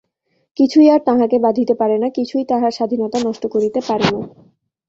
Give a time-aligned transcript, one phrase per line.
[0.57, 4.21] কিছুই আর তাঁহাকে বাঁধিতে পারে না, কিছুই তাঁহার স্বাধীনতা নষ্ট করিতে পারে না।